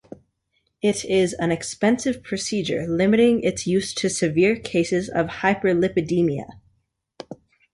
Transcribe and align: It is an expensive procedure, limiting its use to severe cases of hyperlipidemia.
It 0.81 1.05
is 1.05 1.33
an 1.33 1.51
expensive 1.51 2.23
procedure, 2.23 2.87
limiting 2.87 3.43
its 3.43 3.67
use 3.67 3.93
to 3.93 4.09
severe 4.09 4.55
cases 4.55 5.09
of 5.09 5.27
hyperlipidemia. 5.27 6.53